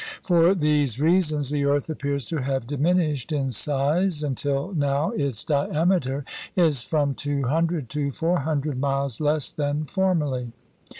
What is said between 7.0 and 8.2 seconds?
two hundred to